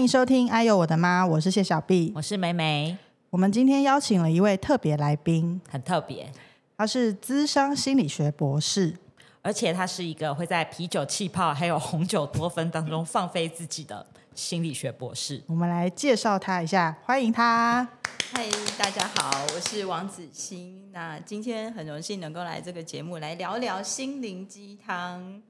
[0.00, 2.10] 欢迎收听《哎呦我的妈》，我是谢小碧。
[2.16, 2.96] 我是梅梅，
[3.28, 6.32] 我们今天邀请了一位特别来宾，很特别，
[6.78, 8.96] 他是资商心理学博士。
[9.42, 15.42] 而且他是一个会在啤酒气泡还有红酒多酚当中放飞自己的心理学博士。
[15.46, 17.86] 我们来介绍他一下，欢迎他。
[18.32, 18.48] 嗨，
[18.78, 20.90] 大家好，我是王子欣。
[20.92, 25.42] 那今天很荣幸能够来这个节目来聊聊心灵鸡汤，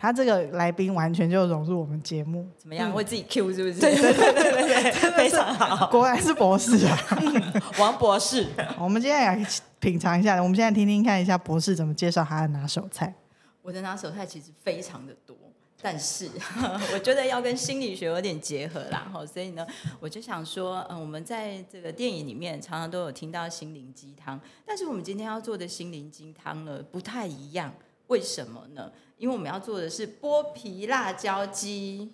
[0.00, 2.90] 他这个来宾完全就融入我们节目，怎么样？
[2.90, 3.78] 会自己 Q 是不是？
[3.78, 5.88] 对对对对 非常好。
[5.88, 6.98] 果然是博士啊！
[7.78, 8.46] 王博士，
[8.80, 9.46] 我们今天来
[9.78, 13.14] 品尝一下，我们现在听听看一下博士怎么介绍他的拿手菜。
[13.60, 15.36] 我的拿手菜其实非常的多，
[15.82, 16.30] 但是
[16.94, 19.66] 我觉得要跟心理学有点结合啦，哈，所以呢，
[20.00, 27.70] 我就想说，嗯，我们在这个电影里面常常都有听到心灵鸡汤，但是我们今天要做的心灵鸡汤呢不太一样，
[28.10, 28.92] 为什么呢？
[29.16, 32.12] 因为我们要做的是剥皮辣椒鸡。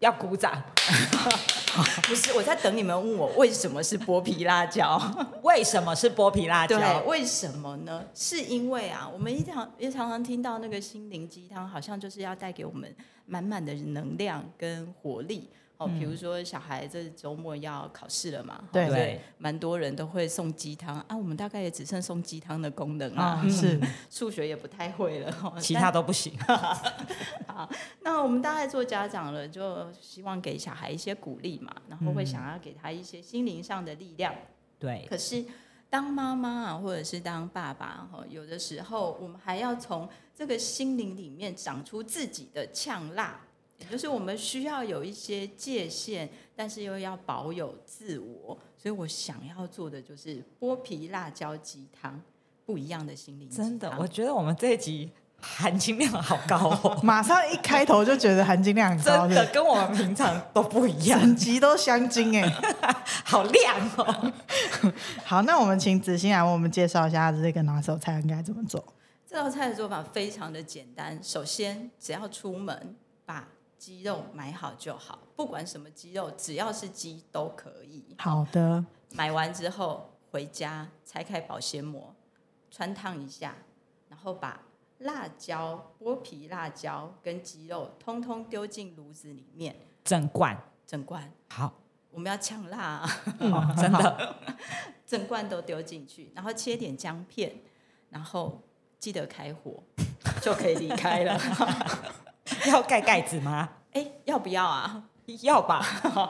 [0.00, 0.62] 要鼓掌。
[2.08, 4.98] 不是，我在等你们问我为什么是剥皮辣椒。
[5.44, 6.78] 为什么是剥皮辣椒？
[6.78, 8.02] 对，为什么呢？
[8.14, 12.92] 是因为啊，我们一常也常常听到那个心灵鸡汤，好像就是要带给我们
[13.26, 15.48] 满满的能量跟活力。
[15.80, 21.16] 哦，比如说小孩这周末要考试了嘛，对所以蛮多人都会送鸡汤啊。
[21.16, 25.34] 我们大概也只剩送鸡汤的功能啊啊，，是数学也不太会了。
[25.42, 26.38] 哦其他都不行。
[27.48, 27.66] 好
[28.02, 34.34] 那我们大概做家长了，就希望给小孩一些鼓励嘛，然后会想要给他一些心灵上的力量。
[34.78, 35.42] 对，可是
[35.88, 43.49] 当妈妈啊，或者是当爸爸哈，有的时候我们还要从这个心灵里面长出自己的呛辣，也
[43.88, 48.58] 就是我们需要有一些界限，但是又要保有自我。
[48.76, 52.20] 所以我想要做的就是剥皮辣椒鸡汤，
[52.64, 53.48] 不一样的心灵。
[53.50, 62.48] 真的，我觉得我们这一集含金量好高哦， 马上一开头就觉得含金量很高，真的跟我们平常都不一样，整集都香精哎。
[63.24, 64.32] 好亮哦。
[65.24, 68.82] 好，那我们请子欣来为我们介绍一下这个拿手菜应该怎么做。
[69.26, 73.46] 这道菜的做法非常的简单，首先只要出门把
[73.80, 78.14] 鸡肉买好就好，不管什么鸡肉，只要是鸡都可以。
[78.18, 82.14] 好的，买完之后回家拆开保鲜膜，
[82.70, 83.56] 穿烫一下，
[84.10, 84.60] 然后把
[84.98, 89.74] 辣椒、剥皮辣椒跟鸡肉通通丢进炉子里面，
[90.04, 90.62] 整罐。
[90.86, 91.32] 整罐。
[91.48, 91.72] 好，
[92.10, 94.36] 我们要呛辣、啊，哦 真的。
[95.06, 97.62] 整罐都丢进去，然后切点姜片，
[98.10, 98.60] 然后
[98.98, 99.82] 记得开火
[100.42, 101.40] 就可以离开了。
[102.70, 103.68] 要盖盖子吗？
[103.92, 105.04] 哎，要不要啊？
[105.42, 105.80] 要吧，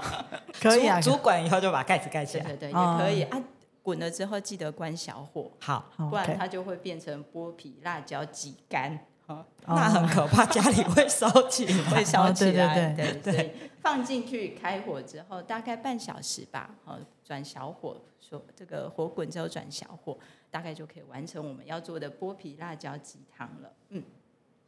[0.60, 2.44] 可以啊，主主管以后就把盖子盖起来。
[2.44, 3.42] 对对对，哦也可以啊。
[3.82, 9.06] 滚了之后记得关小火，好，不然它就会变成剥皮辣椒挤干。
[9.26, 11.91] 哦那很可怕，家里会烧起来。
[11.91, 20.18] 会烧起来，哦对对所以放进去开火之后，大概半小时吧，好转小火，说这个火滚之后转小火，
[20.50, 23.72] 大概就可以完成我们要做的剥皮辣椒鸡汤了。
[23.91, 24.02] 嗯，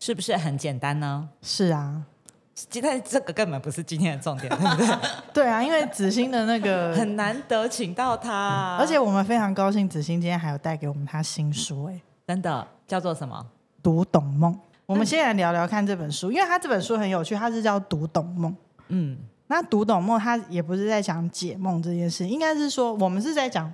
[0.03, 1.29] 是不是很简单呢？
[1.43, 2.03] 是啊，
[2.55, 4.99] 今天这个根本不是今天的重点， 对不对？
[5.33, 13.47] 对啊，因为子欣的那个很难得请到他，而且我们非常高兴，子欣今天还有带给我们他新书，哎，真的叫做什么？
[13.81, 14.59] 读懂梦。
[14.87, 18.51] 我们先来聊聊看这本书，因为他这本书很有趣，它是叫《读懂梦》。
[18.89, 23.73] 嗯，那读懂梦，它也不是在讲解梦这件事，应该是说我们是在讲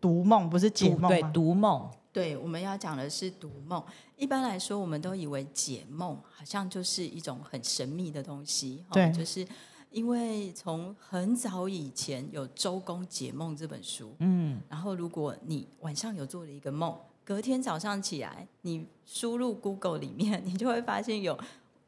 [0.00, 3.82] 读梦，不是解梦对，读梦，对，我们要讲的是读梦。
[4.16, 9.46] 一般来说，我们都以为解梦好像就是一种很神秘的东西，哦对就是
[9.90, 21.38] 因为从很早以前有《周公解梦》这本书，嗯，然后，如果你晚上有做了一个梦，隔天早上起来，你输入 Google 里面，你就会发现有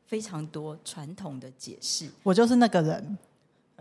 [0.06, 2.08] 非常多传统的解释。
[2.22, 3.18] 我就是那个人。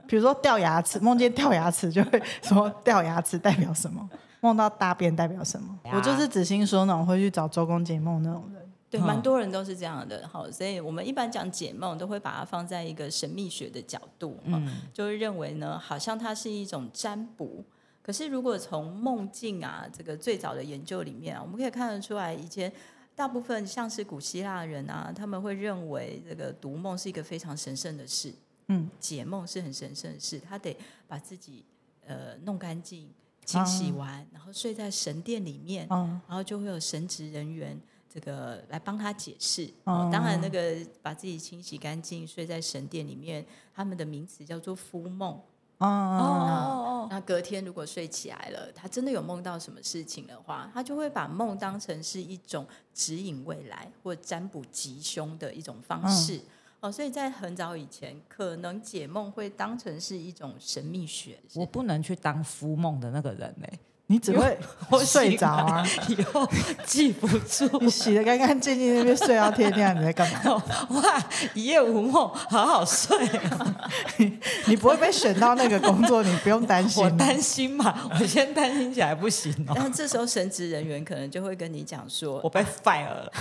[0.08, 4.10] 比如说掉牙齿，梦见掉牙齿就会说掉牙齿代表什么，
[4.42, 5.80] 梦到大便代表什么。
[5.86, 8.62] 呀我就是子欣说那种会去找周公解梦那种人。
[8.90, 10.28] 对，嗯蛮多人都是这样的。
[10.28, 17.64] 好，所以我们一般讲解梦，都会把它放在一个神秘学的角度，嗯，就会认为呢，好像它是一种占卜。
[18.02, 22.70] 可是如果从梦境啊这个最早的研究里面啊，我们可以看得出来，以前
[23.16, 28.34] 大部分像是古希腊人啊，他们会认为这个读梦是一个非常神圣的事，
[28.68, 30.76] 嗯，解梦是很神圣的事，他得
[31.08, 31.64] 把自己
[32.06, 33.08] 呃弄干净、
[33.46, 39.70] 清洗完，然后睡在神殿里面，嗯，然后就会有神职人员这个来帮他解释。
[39.86, 45.40] 当然那个把自己清洗干净，睡在神殿里面，他们的名词叫做敷梦。
[45.80, 56.40] 哦，哦那隔天如果睡起来了，他真的有梦到什么事情的话，他就会把梦当成是一种指引未来或占卜吉凶的一种方式。
[56.82, 61.38] 哦，所以在很早以前，可能解梦会当成是一种神秘学。
[61.54, 63.68] 我不能去当敷梦的那个人呢、
[64.12, 64.58] 你只会
[65.06, 65.88] 睡着啊！
[66.10, 66.46] 以后
[66.86, 67.66] 记不住。
[67.80, 70.62] 你洗的干干净净，那边睡到天亮，你在干嘛？
[70.92, 71.24] 哇，
[71.54, 73.90] 一夜无梦，好好睡、啊。
[74.68, 77.02] 你不会被选到那个工作，你不用担心。
[77.06, 79.72] 我担心嘛，我先担心起来不行哦。
[79.74, 83.32] 但这时候神职人员可能就会跟你讲说，我被 fire 了。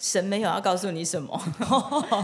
[0.00, 1.40] 神没有要告诉你什么，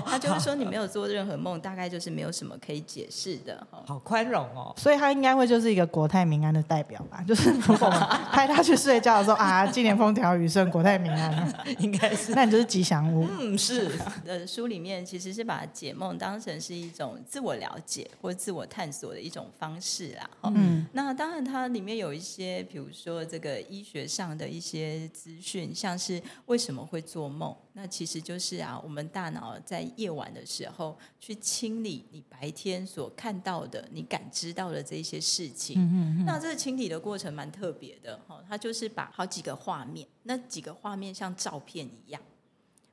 [0.05, 3.65] 他就会说你没有做任何梦，大概就是没有什么可以解释的。
[3.87, 4.75] 好宽容哦。
[4.77, 7.23] 所以他应该会就是一个国泰民安的代表吧？
[7.29, 8.01] 就是如果我们
[8.33, 13.27] 派他去睡觉的时候啊，今年风调雨顺，国泰民安， 应该是，那你就是吉祥物。
[13.39, 13.91] 嗯，是。
[14.27, 20.31] 呃，书里面其实是把解梦当成是一种自我了解或自我探索的一种方式啦。
[20.41, 27.55] 哈嗯，那当然，它里面有一些，比如说这个医学上的一些资讯，像是为什么会做梦。
[27.75, 36.25] 那其实就是啊，我们大脑在夜晚的时候去清理你白天所看到的、你感知到的这一些事情。
[36.27, 42.21] 那这个清理的过程蛮特别的哈，它就是把好几个画面，那几个画面像照片一样，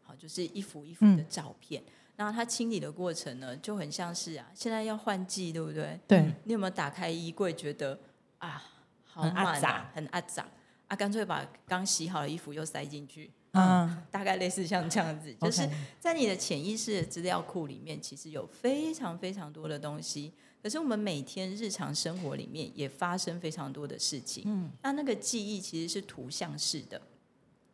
[0.01, 1.83] 好，就是一幅一幅的照片。
[2.15, 5.99] 然后它清理的过程呢，就很像是啊，现在要换季，对不对？
[6.07, 7.99] 对，你有没有打开衣柜，觉得
[8.37, 8.61] 啊，
[9.03, 10.47] 好很很阿杂
[10.87, 15.67] 啊，干脆把刚洗好的衣服又塞进去，嗯，大概类似像这样子， 就是
[15.99, 20.31] 在你的潜意识的资料库里面，其实有非常非常多的东西。
[20.61, 27.01] 可是我们每天日常生活里面也发生非常多的事情，嗯，那那个记忆其实是图像式的，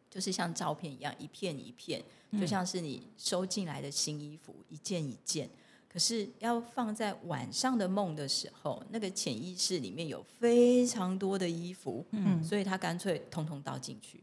[0.10, 2.04] 就是像照片一样，一片一片，
[2.40, 5.50] 就像是你收进来的新衣服，一件一件。
[5.90, 14.22] 可是要放在晚上的梦的时候，那个潜意识里面有非常多的衣服，嗯，所以他干脆通通倒进去。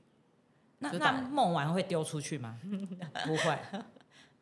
[0.82, 2.58] 那那梦完会丢出去吗？
[3.24, 3.58] 不会。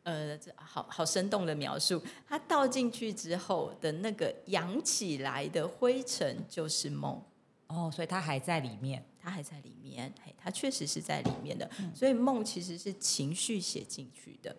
[0.03, 7.23] 呃，这好好生动的描述，它倒进去之后的那个扬起来的灰尘就是梦，
[7.67, 9.05] 哦，所以它还在里面。
[9.23, 11.69] 它还在里面，嘿，它确实是在里面的。
[11.93, 14.55] 所以梦其实是情绪写进去的，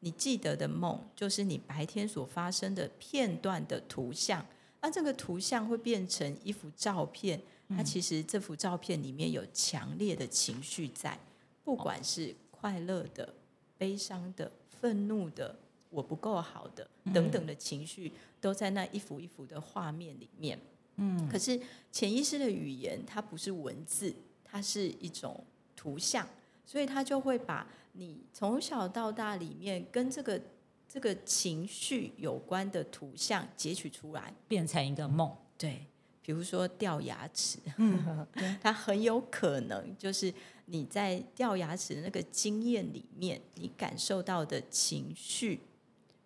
[0.00, 4.44] 你记得的梦就是你白天所发生的片段的图像，
[4.80, 7.40] 那这个图像会变成一幅照片，
[7.76, 11.18] 它其实这幅照片里面有强烈的情绪在，
[11.62, 13.34] 不管是快乐的、
[13.78, 15.56] 悲伤的、愤怒的、
[15.88, 20.58] 我不够好的等等的情绪，都在那一幅一幅的画面里面。
[20.96, 21.58] 嗯，可是
[21.90, 24.14] 潜意识的语言它不是文字，
[24.44, 25.42] 它是一种
[25.74, 26.28] 图像，
[26.66, 30.40] 所以它就会把你从小到大里面跟这个
[30.86, 34.34] 这个情绪有关的图像截取出来。
[34.46, 35.34] 变成一个梦。
[35.56, 35.86] 对，
[36.30, 38.24] 比如说掉牙齿，嗯，
[38.62, 40.32] 它很有可能就是
[40.66, 45.58] 你在掉牙齿的那个经验里面，你感受到的情绪，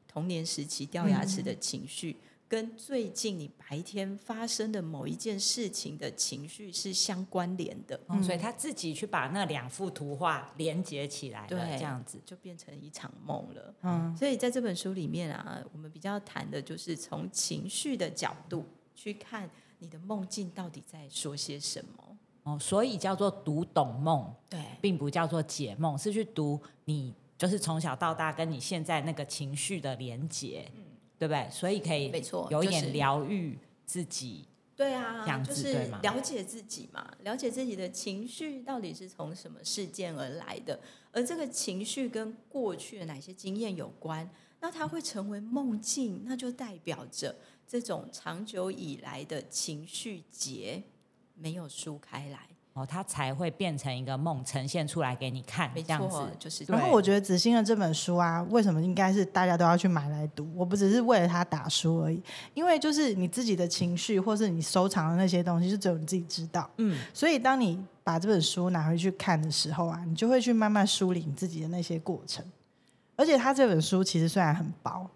[0.06, 11.79] 童年时期掉牙齿的情绪，跟最近你白天发生的某一件事情的情绪是相关联的，哦所以他自己去把那两幅图画连接起来了，对。
[11.79, 12.21] 这样子。
[12.27, 13.75] 就变成一场梦了。
[13.81, 19.49] 嗯，所以在这本书里面啊，我们比较谈的就是从情绪的角度去看
[19.84, 22.16] 你的梦境到底在说些什么。
[22.44, 30.70] 哦，所以叫做读懂梦，对，并不叫做解梦，是去读你就是从小到大跟你现在那个情绪的连接，
[31.19, 31.48] 对不对？
[31.50, 34.46] 所以可以没错有一点疗愈自己。
[34.76, 40.79] 对啊就是子了解自己嘛，了解自己的情绪到底是从什么事件而来的，
[41.12, 47.36] 而这个情绪跟过去的哪些经验有关，那它会成为梦境，那就代表着
[47.67, 50.83] 这种长久以来的情绪结
[51.35, 52.39] 没有疏开来，
[52.75, 60.49] 哦，它才会变成一个梦呈现出来给你看，没这样子错。，就是然后我觉得子欣的这本书啊，为什么应该是大家都要去买来读？
[60.55, 62.23] 我不只是为了他打书而已，
[62.55, 66.69] 因为就是你自己的情绪，或是你收藏的那些东西，就只有你自己知道。
[66.77, 72.44] 嗯，所以当你把这本书拿回去看的时候啊，你就会去慢慢梳理你自己的那些过程。
[73.17, 75.09] 而且他这本书其实虽然很薄，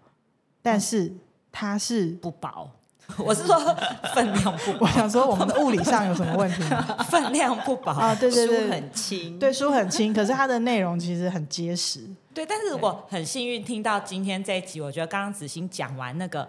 [0.61, 1.13] 但是
[1.51, 2.69] 它是，不薄，
[3.17, 3.57] 我是说
[4.13, 6.81] 分量不薄，我想说我们的物理上有什么问题吗？
[7.09, 7.91] 分量不薄。
[7.91, 12.01] 啊，对对书对，很轻，对书很轻，可是它的内容其实很结实。
[12.33, 16.47] 对，但是如果很幸运听到今天这一集，我觉得刚刚子欣讲完那个，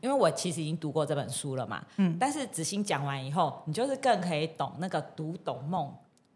[0.00, 5.92] 因为我其实已经读过这本书了嘛，嗯但是子欣讲完以后，你就是更可以懂那个读懂梦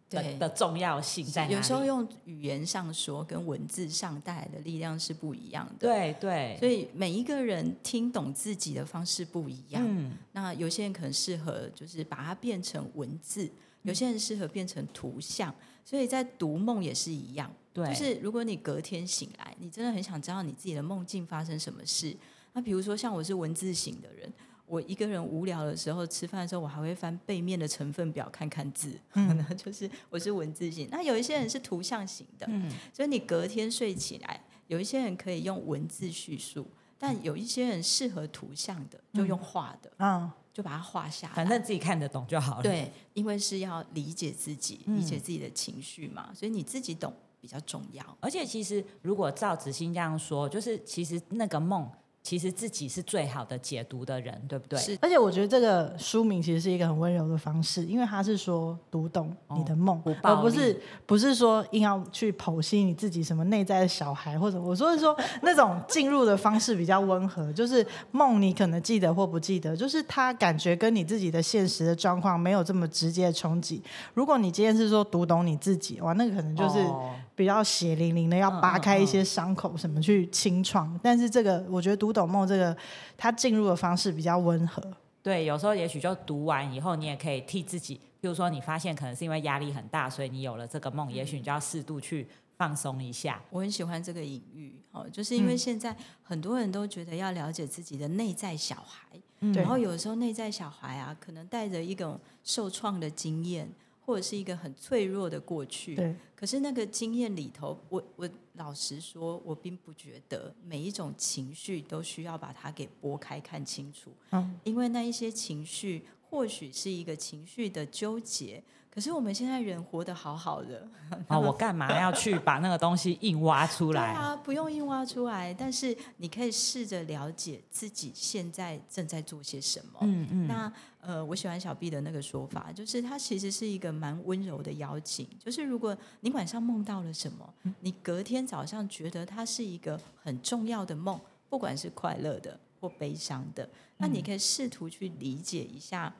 [0.08, 1.48] 的对的重要性在？
[1.50, 5.88] 有时候用语言上说，跟文字上带来的力量是不一样的。
[5.88, 9.82] 对对，所以每一个人听懂自己的方式不一样。
[9.84, 13.50] 嗯，那有些人可能适合就是把它变成文字，
[13.82, 15.54] 有些人适合变成图像。
[15.84, 22.12] 所以在读梦也是一样，对，就是如果你隔天醒来，你真的很想知道你自己的梦境发生什么事。
[22.52, 24.28] 那比如说像我是文字型的人，
[24.66, 28.98] 我一个人无聊的时候，吃饭的时候，我还会翻背面的成分表看看字。
[29.14, 30.88] 嗯， 就是我是文字型。
[30.90, 36.66] 那有一些人是图像型的，嗯，所以你隔天睡起来，有一些人可以用文字叙述，
[36.98, 41.34] 但有一些人适合图像的，就用画的，嗯，就把它画下来。
[41.34, 48.04] 反正自己看得懂就好了。，对，因为是要理解自己，嗯理解自己的情绪嘛，所以你自己懂比较重要。
[48.20, 51.88] 而且其实如果照子欣这样说，就是其实那个梦，
[52.26, 54.76] 其实自己是最好的解读的人，对不对？
[54.80, 73.80] 是而且我觉得这个书名其实是一个很温柔的方式，因为他是说读懂你的梦，不而不是不是说硬要去剖析你自己什么内在的小孩，或者我说是说那种进入的方式比较温和，就是梦你可能记得或不记得，就是他感觉跟你自己的现实的状况没有这么直接的冲击。
[74.14, 80.98] 如果你今天是说读懂你自己，哇，那个可能就是哦比较血淋淋的，要扒开一些伤口什么去清创。
[81.02, 82.76] 但是这个我觉得读懂梦这个，
[83.16, 84.82] 它进入的方式比较温和。
[85.22, 92.26] 对，有时候也许就读完以后，你也可以替自己，比如说你发现可能是因为压力很大，所以你有了这个梦，也许你就要适度去
[92.56, 93.42] 放松一下。
[93.50, 99.20] 我很喜欢这个隐喻，哦，就是因为现在很多人都觉得要了解自己的内在小孩，
[99.52, 103.68] 对然后有时候内在小孩啊，可能带着一种受创的经验，
[104.06, 118.62] 或者是一个很脆弱的过去，对，可是那个经验里头，我我老实说，我并不觉得每一种情绪都需要把它给拨开看清楚，嗯，因为那一些情绪或许是一个情绪的纠结，
[118.96, 120.88] 可是我们现在人活得好好的，
[121.28, 124.14] 啊，我干嘛要去把那个东西硬挖出来？
[124.14, 129.98] 对啊，不用硬挖出来，但是你可以试着了解自己现在正在做些什么。
[130.00, 130.72] 嗯嗯，那
[131.02, 135.28] 呃，我喜欢小 B 的那个说法，就是它其实是一个蛮温柔的邀请。
[135.44, 146.14] 就是如果你晚上梦到了什么，你隔天早上觉得它是一个很重要的梦，不管是快乐的或悲伤的，那你可以试图去理解一下，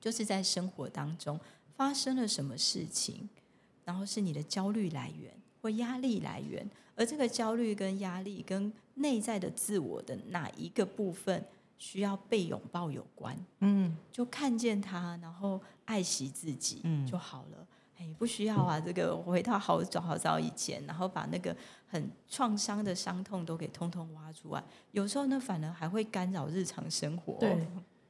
[0.00, 1.38] 就是在生活当中
[1.76, 3.28] 发生了什么事情，
[3.84, 11.44] 然后是你的焦虑来源或压力来源，而这个焦虑跟压力跟内在的自我的哪一个部分
[11.78, 13.36] 需要被拥抱有关。
[13.60, 17.66] 嗯，就看见他，然后爱惜自己嗯就好了。
[17.96, 24.62] 哎，不需要啊，这个回到好早好早以前，然后把那个很创伤的伤痛都给通通挖出来。
[24.90, 27.34] 有时候呢，反而还会干扰日常生活。
[27.34, 27.66] 对，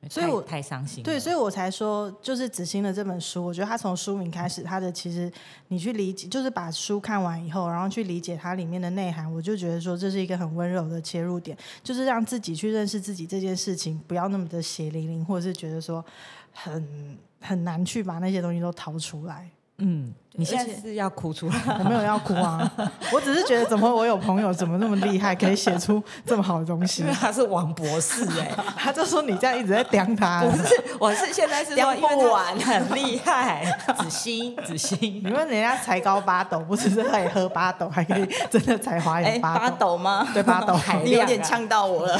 [0.09, 1.03] 所以我太太伤心。
[1.03, 5.31] 对，所以我才说，就是子欣的这本书，我觉得他从书名开始，他的其实
[5.69, 16.05] 你去理解，就是把书看完以后，然后去理解它里面的内涵，我就觉得说这是一个很温柔的切入点，就是让自己去认识自己这件事情，不要那么的血淋淋，或者是觉得说
[16.53, 19.51] 很很难去把那些东西都掏出来。
[19.79, 21.55] 嗯，你现在是要哭出来？
[21.81, 22.71] 我 没有要哭啊，
[23.13, 27.15] 我只是觉得怎么我有朋友怎么那么厉害，可以写出这么好的东西 因为。
[27.15, 33.65] 他是王博士哎、 他就说你这样一直在刁他，不是，我是现在是说，讲因为他不完很厉害，
[33.99, 39.77] 子欣，子欣你，问人家才高八斗，不只是可以喝八斗，还可以真的才华哎，有八斗。
[39.77, 40.27] 斗吗？
[40.33, 42.19] 对八斗海你有点呛到我了。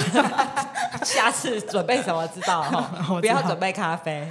[1.03, 2.91] 下次准备什么知道哈？
[3.11, 4.27] 我知道不要准备咖啡，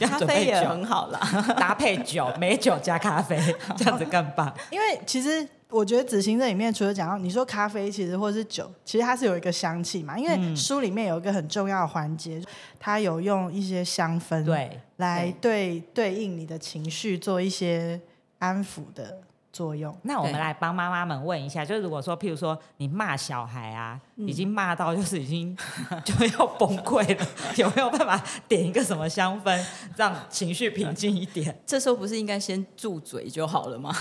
[0.00, 1.20] 咖啡也很好啦。
[1.58, 3.38] 搭配酒， 美酒加咖啡，
[3.76, 4.52] 这样子更棒。
[4.70, 10.18] 因为其实我觉得子行这里面除了讲到你说咖啡，其实或是酒，其实它是有一个香气嘛。
[10.18, 12.40] 因为书里面有一个很重要的环节，
[12.78, 18.00] 它有用一些香氛对，来对对应你的情绪做一些
[18.38, 19.20] 安抚的
[19.56, 19.96] 作用。
[20.02, 25.56] 那我们来帮妈妈们问一下，就是如果说，譬如说你骂小孩啊，已经骂到就是已经
[26.04, 29.64] 就要崩溃了， 有没有办法点一个什么香氛，
[29.96, 31.58] 让情绪平静一点？
[31.64, 33.94] 这时候不是应该先住嘴就好了吗？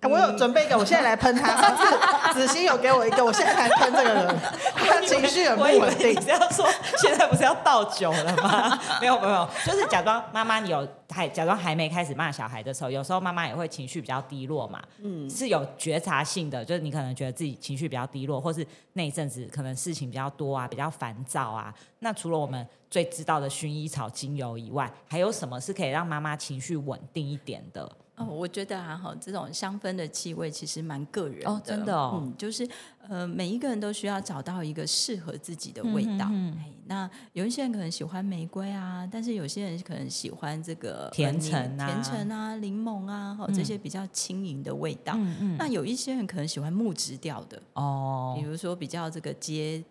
[0.00, 1.54] 哎我有准备一个，我现在来喷他。
[1.62, 4.36] 上次子欣有给我一个，我现在来喷这个人，
[4.74, 6.20] 他情绪很不稳定你。
[6.20, 6.66] 是要说
[6.98, 8.78] 现在不是要倒酒了吗？
[9.00, 21.72] 没有没有没有，就是假装妈妈你有还假装还没开始骂小孩的时候，有时候妈妈也会情绪比较低落嘛，嗯，是有觉察性的，就是你可能觉得自己情绪比较低落，或是那一阵子可能事情比较多啊，比较烦躁啊。
[22.00, 27.88] 那除了我们最知道的薰衣草精油以外，还有什么是可以让妈妈情绪稳定一点的
[28.22, 32.68] 哦，我觉得啊，哈，这种香氛的气味其实蛮个人哦真的哦嗯，就是
[33.08, 36.26] 呃，每一个人都需要找到一个适合自己的味道。
[36.30, 45.14] 嗯嗯嗯哎那有一些人可能喜欢玫瑰啊，但是有些人可能喜欢这个甜呃橙啊甜橙啊、柠檬啊，哈，这些比较轻盈的味道。
[45.16, 49.82] 嗯嗯，那有一些人可能喜欢木质调的，哦比，如说比较这个接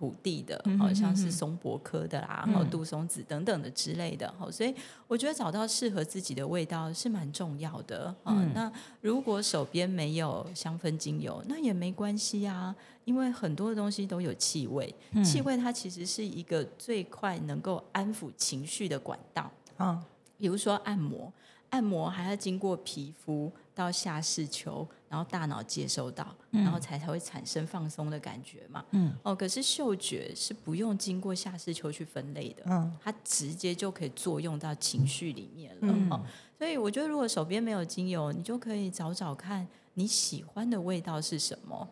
[0.00, 4.74] 土地的，嗯好、像是松柏科的啦，然后杜松子等等的之类的，好，所以
[5.06, 8.50] 我觉得找到适合自己的味道是蛮重要的啊、嗯。
[8.54, 15.22] 那如果手边没有香氛精油，那也没关系啊，因为很多的东西都有气味，嗯。
[15.22, 19.50] 气味它其实是一个最快能够安抚情绪的管道。
[19.76, 20.02] 啊，
[20.38, 21.30] 比如说按摩，
[21.68, 28.84] 按摩还要经过皮肤到下视丘，然后大脑接收到，然后才才会产生放松的感觉嘛。
[28.90, 35.80] 嗯，哦，可是嗅觉是不用经过下视丘去分类的，嗯，它直接就可以作用到情绪里面了。
[35.82, 36.20] 嗯哦，
[36.58, 41.88] 所以我觉得如果手边没有精油，你就可以找找看你喜欢的味道是什么。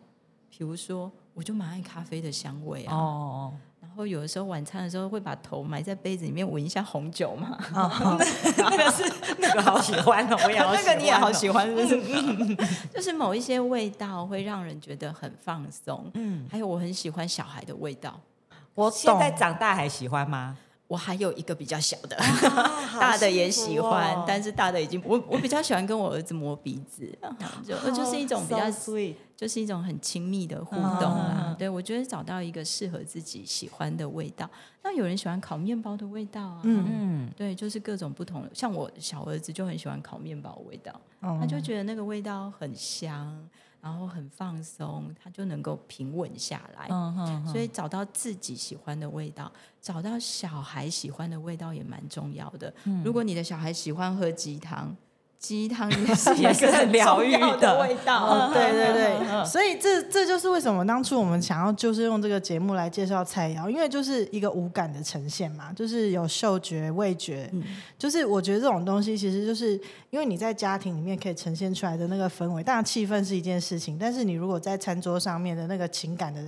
[0.49, 2.93] 比如说，我就蛮爱咖啡的香味啊。
[2.93, 3.61] 哦，然
[3.99, 7.57] 后有的时候晚餐的时候会把头埋在杯子里面闻一下红酒嘛。
[8.57, 9.03] 那个是
[9.39, 12.55] 那个好喜欢哦，我也好那个你也好喜欢欢，是不是？
[12.95, 16.09] 就是某一些味道会让人觉得很放松。
[16.13, 18.19] 嗯，还有我很喜欢小孩的味道。
[18.73, 20.57] 我现在，长大还喜欢吗？
[20.89, 27.07] 我还有一个比较小的， 大大的也喜欢，哦但是大的已经我我比较喜欢跟我儿子摸鼻子，
[27.63, 31.43] 就就是一种比较 So sweet 就是一种很亲密的互动嗯啦。
[31.49, 34.49] 嗯对我觉得找到一个适合自己喜欢的味道。
[34.83, 38.49] 那有人喜欢烤面包的味道啊，嗯嗯，对，就是各种不同的。
[38.53, 40.91] 像我小儿子就很喜欢烤面包的味道，
[41.21, 43.47] 他他就觉得那个味道很香，
[43.81, 46.87] 然后很放松，他就能够平稳下来。
[46.89, 52.73] 嗯哼所以找到自己喜欢的味道，找到小孩喜欢的味道也蛮重要的。
[52.85, 54.95] 嗯如果你的小孩喜欢喝鸡汤，
[55.39, 57.79] 鸡汤也是 也是很疗愈的。
[57.81, 58.25] 味道。
[58.25, 67.63] 哦，对对嗯对，所以这这就是为什么当初我们想要就是用这个节目来介绍菜肴，因为就是一个无感的呈现嘛，就是有嗅觉、味觉，嗯。
[67.97, 69.79] 就是我觉得这种东西其实就是
[70.09, 76.41] 因为你在家庭里面可以呈现出来的那个氛围，当然气氛是一件事情，但是你如果在餐桌上面的那个情感的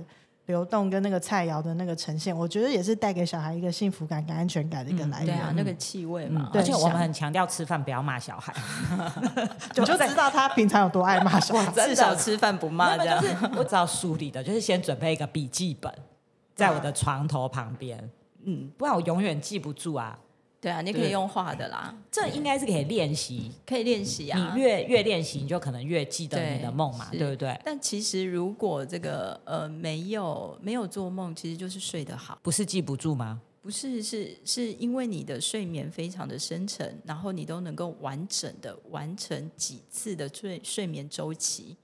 [0.46, 5.26] 流动跟那个菜肴的那个呈现，我觉得也是带给小孩一个幸福感跟安全感的一个来源。
[5.26, 8.52] 对啊，那个气味嘛，而且我们很很强调吃饭不要骂小孩，
[9.78, 11.70] 我就知道他平常有多爱骂小孩。
[11.86, 13.20] 至少吃饭不骂这样。
[13.20, 15.92] 就是我知道梳理的，就是先准备一个笔记本
[16.54, 18.10] 在我的床头旁边，
[18.44, 20.18] 嗯，不然我永远记不住啊。
[20.62, 24.54] 对啊，你可以用画的啦，这应该是可以练习，可以练习啊。
[24.54, 27.60] 你越越练习，你就可能越记得你的梦嘛，对对不对？
[27.64, 32.38] 但其实如果这个呃没有没有做梦，其实就是睡得好。
[32.44, 33.40] 不是记不住吗？
[33.60, 41.76] 不是，是是因为你的睡眠非常的深沉，然后你都能够完整的完成几次的睡睡眠周期，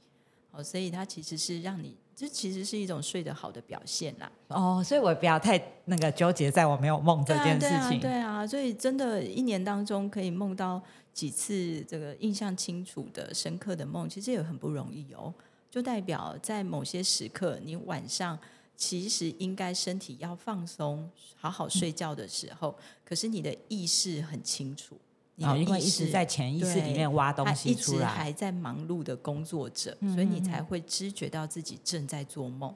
[0.53, 4.29] 好，所以它其实是让你，这其实是一种睡得好的表现啦。
[4.49, 8.01] 哦，所以我不要太那个纠结在我没有梦这件事情。
[8.01, 15.33] 对啊，对啊，所以真的，一年当中可以梦到几次这个印象清楚的、深刻的梦，其实也很不容易哦。
[15.71, 18.37] 就代表在某些时刻，你晚上
[18.77, 25.08] 其实应该身体要放松、好好睡觉的时候，可是你的意识很清楚，你
[25.39, 28.09] 因为一直在潜意识里面挖东西一直出来。
[28.09, 32.75] 嗯还在忙碌的工作着，所以你才会知觉到自己正在做梦。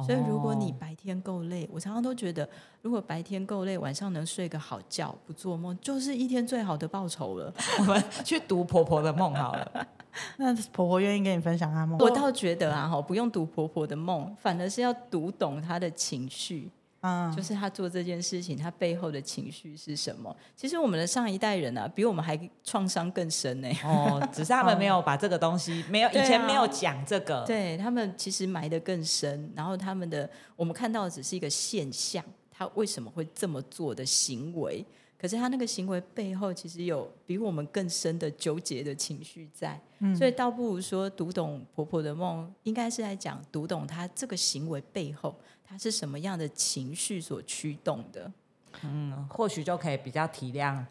[0.00, 2.46] 所以，如果你哦白天够累，我常常都觉得，
[2.82, 7.50] 如果白天够累，晚上能睡个好觉，不做梦，就是一天最好的报酬了。
[7.80, 9.86] 我们去读婆婆的梦好了。
[10.36, 11.98] 那婆婆愿意跟你分享她梦？
[11.98, 16.70] 我倒觉得啊，哈，不用读婆婆的梦，反而是要读懂她的情绪，
[17.06, 20.34] 嗯，就是他做这件事情，他背后的情绪是什么。
[20.56, 27.44] 其实我们的上一代人啊，比我们还创伤更深呢、哦，只是他们没有把这个东西，没有以前没有讲这个。
[27.46, 34.84] 对他们其实埋得更深，然后他们的我们看到的只是一个现象，他为什么会这么做的行为，
[35.18, 39.80] 可是他那个行为背后其实有比我们更深的纠结的情绪在，
[40.16, 45.34] 所以倒不如说读懂婆婆的梦，应该是在讲读懂她这个行为背后，
[45.68, 48.30] 她是什么样的情绪所驱动的，
[48.82, 50.84] 嗯，或许就可以比较体谅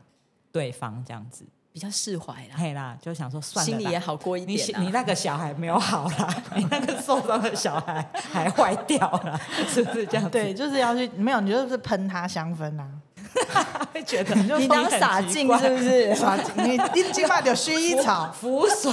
[0.52, 1.46] 对方这样子。
[1.72, 4.82] 比较释怀啦，嘿啦，就想说算了啦，心里也好过一你点、啊。
[4.82, 10.30] 你那个小孩没有好啦，你那个受伤的小孩还坏掉了，是不是这样子？
[10.30, 12.90] 对，就是要去没有，你就是喷他香氛啊。
[13.94, 16.14] 会觉得你当洒净是不是？
[16.16, 18.92] 洒净，你一起码有薰衣草，浮水，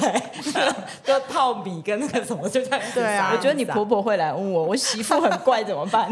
[1.04, 2.80] 就泡米跟那个什么，就这样。
[2.94, 6.10] 对啊我觉得你婆婆会来问我，我媳妇很怪怎么办？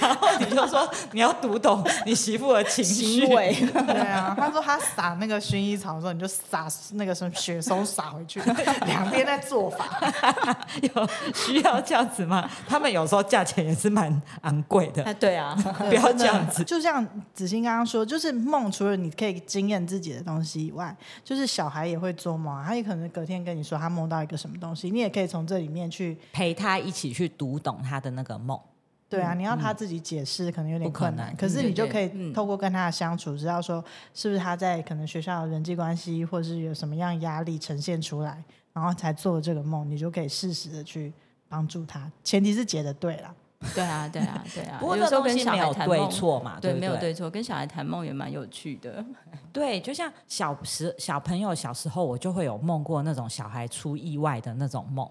[0.00, 3.26] 然后你就说你要读懂你媳妇的情绪。
[3.26, 8.40] 对啊，他说他撒那个薰衣草的时候，你就撒那个什么雪松撒回去，
[8.86, 9.86] 两边在做法。
[10.80, 12.48] 有需要这样子吗？
[12.68, 15.56] 他们有时候价钱也是蛮昂贵的，哎，对啊，
[15.88, 16.64] 不要这样子。
[16.72, 28.58] 就像子欣刚刚说，就是梦除了你可以惊艳自己的东西以外，就是小孩也会做梦啊，他也可能隔天跟你说他梦到一个什么东西，你也可以从这里面去，陪他一起去读懂他的那个梦。
[29.10, 41.12] 对啊，你要他自己解释可能有点困难，能可是你就可以嗯透过跟他的相处，知道说是不是他在可能学校的人际关系，或者是有什么样压力呈现出来，然后才做这个梦，你就可以适时的去
[41.50, 43.34] 帮助他，前提是解的对啦。
[43.74, 44.78] 对啊，对啊，对啊。
[44.80, 49.04] 不过这有时候跟东西没有对小孩谈梦，错嘛，对，不没有对错，跟小孩谈梦也蛮有趣的。
[49.52, 55.08] 对，就像小时小朋友小时候，我就会有梦过那种小孩出意外的那种梦，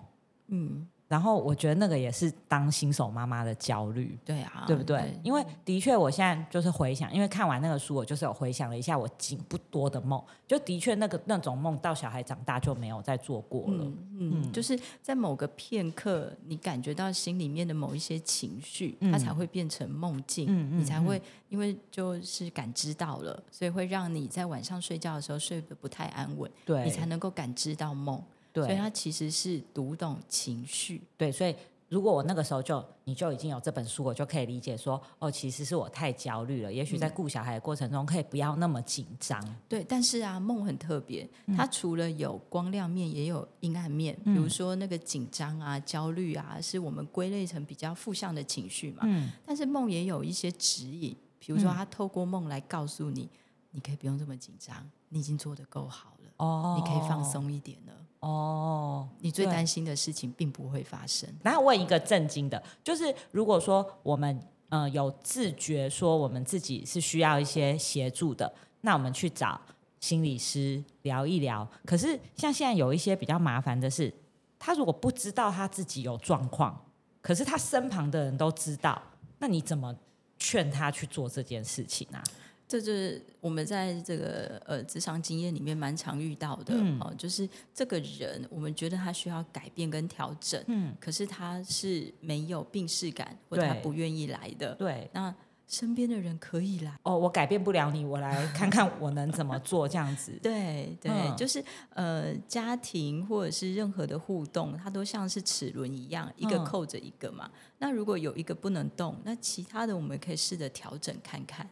[0.47, 4.17] 嗯，然后我觉得那个也是当新手妈妈的焦虑。
[4.24, 5.13] 对啊，对不对？
[5.24, 13.84] 因为的确，我现在就是回想，因为看完那个书，我就是有回想了一下我仅不多的梦，就的确那个那种梦到小孩长大就没有再做过了。
[13.84, 13.97] 嗯
[14.45, 28.24] 嗯，就是在某个片刻，你感觉到心里面的某一些情绪，嗯它才会变成梦境，你才会因为就是感知到了，所以会让你在晚上睡觉的时候睡得不太安稳，对，你才能够感知到梦。
[28.53, 31.01] 所以对它其实是读懂情绪。
[31.17, 31.55] 对，所以
[31.89, 36.71] 如果我那个时候就你就已经有这本书，我就可以理解说，哦，其实是我太焦虑了。
[36.71, 39.43] 也许在顾小孩的过程中，可以不要那么紧张。
[39.67, 44.17] 对，但是啊，梦很特别，嗯它除了有光亮面，也有阴暗面。
[44.23, 49.01] 比如说那个紧张啊、焦虑啊，是我们归类成比较负向的情绪嘛。
[49.03, 53.29] 嗯，但是梦也有一些指引，比如说他透过梦来告诉你，
[53.71, 57.93] 你可以不用这么紧张，你已经做得够好了，哦你可以放松一点了。
[58.21, 59.07] 哦。
[59.19, 61.29] 你最担心的事情并不会发生。
[61.43, 69.60] 然后问一个震惊的，就是如果说我们呃有自觉说我们自己是需要一些协助的，那我们去找
[69.99, 71.67] 心理师聊一聊。
[71.86, 74.12] 可是像现在有一些比较麻烦的是，
[74.57, 76.86] 他如果不知道他自己有状况，
[77.21, 78.99] 可是他身旁的人都知道，
[79.38, 79.95] 那你怎么
[80.39, 82.23] 劝他去做这件事情啊？
[82.71, 94.73] 这就是我们在这个呃职场经验里面蛮常遇到的、嗯哦，就是这个人我们觉得他需要改变跟调整，嗯，可是他是没有病视感，或者他不愿意来的。
[94.75, 95.36] 对，那
[95.67, 96.97] 身边的人可以来。
[97.03, 100.31] 哦，我改变不了你，我来看看我能怎么做，这样子。
[100.41, 107.51] 对对，嗯就是呃，家庭或者是任何的互动，它都像是齿轮一样，一个嗯扣着一个嘛。
[107.79, 111.69] 那如果有一个不能动，那其他的我们可以试着调整看看。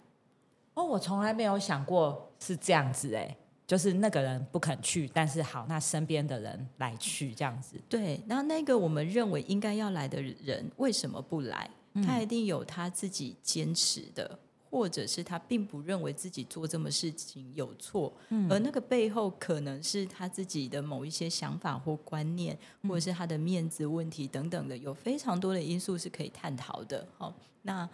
[0.80, 3.36] 哦，我从来没有想过是这样子哎，
[3.68, 7.76] 就是那个人不肯去，但是好，那身边的人来去这样子。
[7.90, 11.70] 对，那那个我们认为应该要来的人为什么不来？
[12.06, 14.40] 他一定有他自己坚持的，
[14.70, 18.14] 或者是他并不认为自己做这么事情有错，
[18.50, 27.06] 而那个背后可能是他自己的某一些想法或观念，或者是他的面子问题等等的，有非常多的因素是可以探讨的。
[27.18, 27.90] 好，那。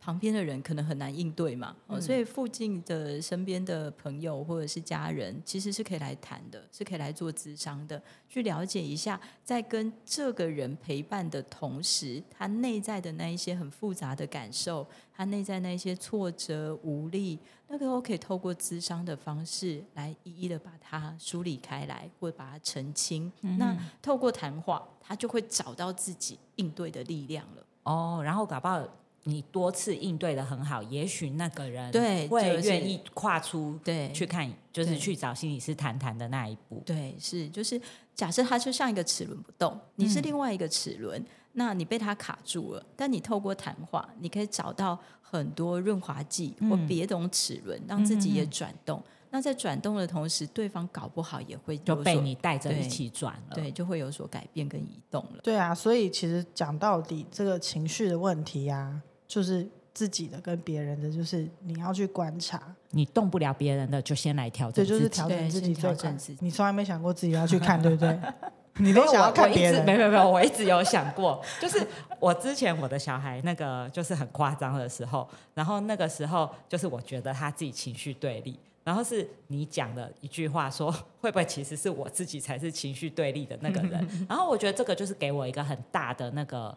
[0.00, 23.30] 旁边的人可能很难应对嘛，哦，所以附近的身边的朋友或者是家人，其实是可以来谈的，是可以来做咨商的，去了解一下，在跟这个人陪伴的同时，他内在的那一些很复杂的感受，他内在那一些挫折、无力，那个都可以透过咨商的方式来一一的把它梳理开来，或者把它澄清。
[23.58, 27.66] 那透过谈话，他就会找到自己应对的力量了。
[27.82, 28.82] 哦，然后搞不好
[29.24, 36.82] 你多次应对的很好，也许那个人对会愿意跨出对，去看，就是去找心理师谈谈的那一步。
[36.86, 37.80] 对，是就是
[38.14, 49.02] 假设它就像一个齿轮不动，你是嗯另外一个齿轮，那你被它卡住了，但你透过谈话，你可以找到很多润滑剂或嗯别种齿轮，让自己也转动。
[49.32, 53.54] 那在转动的同时，对方搞不好也会就被你带着一起转了。
[53.54, 55.40] 对，就会有所改变跟移动了。
[55.44, 59.64] 对啊，所以其实讲到底，这个情绪的问题啊，就是
[59.94, 64.98] 自己的跟别人的，就是你要去观察，你动不了别人的，就先来调整自己。
[64.98, 66.38] 就是调整自己调整自己。
[66.44, 68.18] 你从来没想过自己要去看，对不对？
[68.78, 71.86] 你没有，都想要我我一直看别人，没有没有没有，我一直有想过，就是
[72.18, 80.90] 我之前我的小孩那个就是很夸张的时候，然后那个时候就是我觉得他自己情绪对立，然后是你讲的一句话说，
[81.20, 84.08] 会不会其实是我自己才是情绪对立的那个人？
[84.28, 86.76] 然后我觉得这个就是给我一个很大的那个，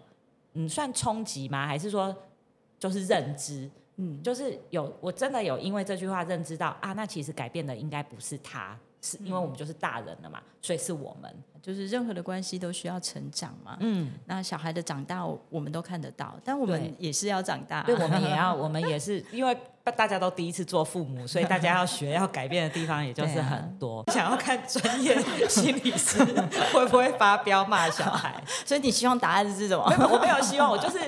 [0.54, 1.66] 嗯，算冲击吗？
[1.66, 2.14] 还是说
[2.84, 3.70] 就是认知？
[3.96, 11.34] 嗯，就是有我真的有因为这句话认知到啊，那其实改变的应该不是他，是因为我们就是大人了嘛，所以是我们。
[11.62, 19.58] 就是任何的关系都需要成长嘛，嗯，那小孩的长大我们都看得到，但我们也是要长大，对，我们也要， 我们也是因为。
[19.98, 24.02] 大家都第一次做父母，所以大家要学、要改变的地方也就是很多。
[24.14, 25.14] 想要看专业
[25.50, 26.24] 心理师
[26.72, 29.84] 会不会发飙骂小孩， 所以你希望答案是什么？
[30.10, 31.00] 我没有希望，我就是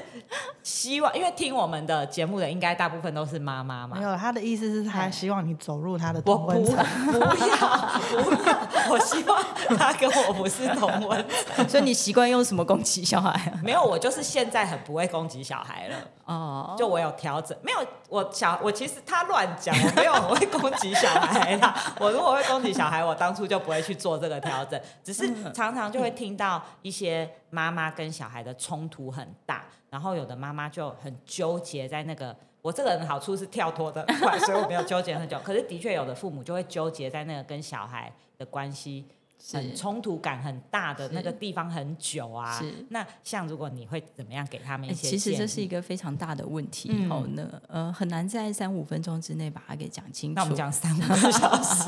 [0.64, 3.98] 希望，因为听我们的节目的应该大部分都是妈妈嘛。
[3.98, 6.76] 没有，他的意思是他希望你走入他的同温层。
[7.12, 9.44] 不要，不要，我希望
[9.78, 11.70] 他跟我不是同温层。
[11.70, 13.54] 所以你习惯用什么攻击小孩？
[13.64, 15.96] 没有，我就是现在很不会攻击小孩了。
[16.26, 17.78] 哦，就我有调整，没有
[18.10, 18.60] 我小。
[18.64, 21.76] 我其实他乱讲，我没有很会攻击小孩啦。
[22.02, 24.80] 我如果会攻击小孩，我当初就不会去做这个调整。
[25.04, 32.36] 只是常常就会听到一些妈妈跟小孩的冲突很大，然后有的妈妈就很纠结在那个。
[32.62, 35.40] 我这个人好处是跳脱的快，所以我没有纠结很久。
[35.42, 39.06] 可是的确有的父母就会纠结在那个跟小孩的关系。
[39.52, 45.10] 很冲突感很大的那个地方很久啊，那像如果你会怎么样给他们一些？
[45.10, 50.36] 其实这是一个非常大的问题，后呢，呃，很难在三五分钟之内把它给讲清楚。
[50.36, 51.84] 那我们讲三五个小时。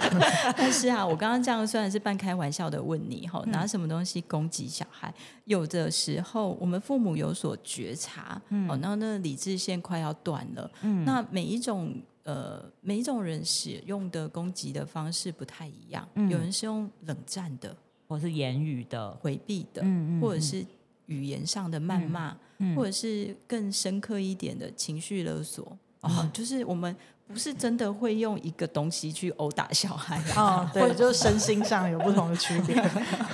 [0.56, 5.12] 但是啊，我刚刚这样虽然是半开玩笑的问你，哈，拿什么东西攻击小孩？
[5.46, 11.94] 有的时候我们父母有所觉察，哦，然后那理智线快要断了，嗯，那每一种。
[12.30, 19.10] 呃，每一种人使用的攻击的方式不太一样，有人是用冷战的，或是言语的。
[19.20, 19.84] 回避的，
[20.20, 20.64] 或者是
[21.06, 22.36] 语言上的谩骂，
[22.76, 25.76] 或者是更深刻一点的情绪勒索。
[26.02, 26.94] 哦，就是我们
[27.32, 32.74] 不是真的会用一个东西去殴打小孩哦，对，就是身心上有不同的区别，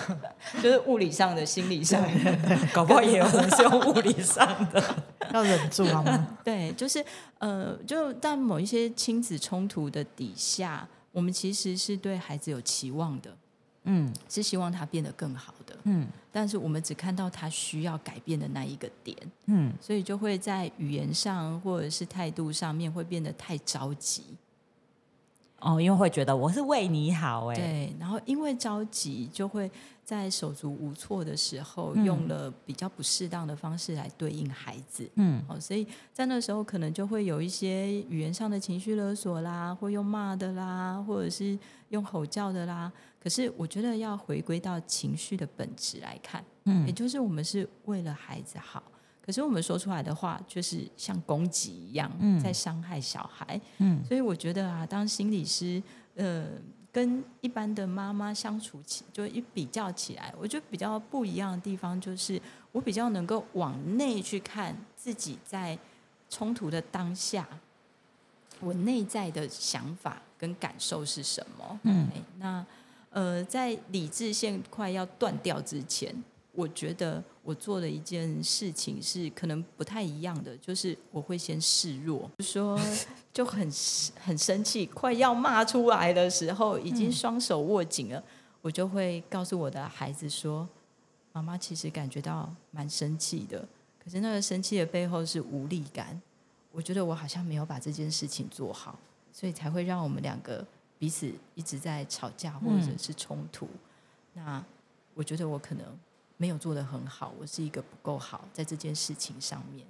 [0.62, 4.82] 就是物理上的、心理上的，搞不好也有人是用物理上的。
[5.32, 6.26] 要忍住好吗？
[6.44, 7.04] 对，就是
[7.38, 13.34] 呃，就在某一些亲子冲突的底下，我们其实是对孩子有期望的，
[13.86, 24.22] 嗯，是希望他变得更好的，嗯，但是我们只看到他需要改变的那一个点，嗯，所以就会在语言上或者是态度上面会变得太着急。
[25.58, 29.70] 哦，因为会觉得我是为你好，哎，对，然后因为着急就会。
[30.06, 42.92] 在手足无措的时候，用了比较不适当的方式来对应孩子，嗯，哦，所以在那时候可能就会有一些语言上的情绪勒索啦，或用骂的啦，或者是用吼叫的啦。
[43.20, 48.82] 可是我觉得要回归到情绪的本质来看，嗯，也就是我们是为了孩子好，
[49.20, 52.10] 可是我们说出来的话就是像攻击一样，
[52.42, 55.82] 在伤害小孩，嗯，所以我觉得啊，当心理师，
[56.14, 56.46] 呃。
[56.92, 62.40] 跟一般的妈妈相处起，就一比较起来，我觉得比较不一样的地方就是，
[62.72, 65.78] 我比较能够往内去看自己在
[66.30, 67.46] 冲突的当下，
[68.60, 71.80] 我内在的想法跟感受是什么。
[71.84, 72.66] 嗯，那
[73.10, 76.14] 呃，在理智线快要断掉之前。
[76.52, 82.80] 我觉得我做的一件事情是可能不太一样的，就是我会先示弱，说
[83.30, 83.70] 就很
[84.18, 88.24] 很生气，快要骂出来的时候，已经双手握紧了，
[88.62, 90.66] 我就会告诉我的孩子说
[91.34, 93.68] ：“妈妈其实感觉到蛮生气的，
[94.02, 96.18] 可是那个生气的背后是无力感。
[96.72, 98.98] 我觉得我好像没有把这件事情做好，
[99.36, 100.64] 所以才会让我们两个
[100.98, 103.68] 彼此一直在吵架或者是冲突。
[104.32, 104.64] 那
[105.12, 105.84] 我觉得我可能。”
[106.38, 109.86] 没有做的很好，我是一个不够好在这件事情上面。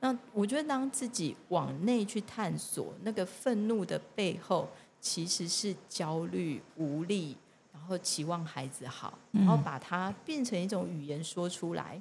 [0.00, 4.68] 那我觉得，当自己往内去探索，那个愤怒的背后
[5.00, 7.38] 其实是焦虑、无力，
[7.72, 11.98] 然后期望孩子好，然后把它变成一种语言说出来。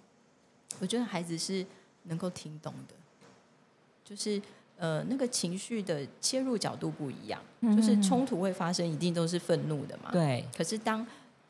[0.81, 1.65] 我觉得孩子是
[2.03, 2.93] 能够听懂的，
[4.03, 4.41] 就是
[4.77, 7.41] 呃，那个情绪的切入角度不一样，
[7.75, 10.11] 就是冲突会发生，一定都是愤怒的嘛。
[10.11, 10.45] 对。
[10.57, 11.05] 可是当